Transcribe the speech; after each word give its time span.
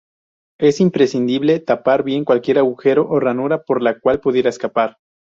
Es 0.59 0.79
imprescindible 0.79 1.59
tapar 1.59 2.01
bien 2.01 2.25
cualquier 2.25 2.57
agujero 2.57 3.07
o 3.07 3.19
ranura 3.19 3.61
por 3.65 3.83
la 3.83 3.99
cual 3.99 4.19
pudiera 4.19 4.49
escapar. 4.49 4.97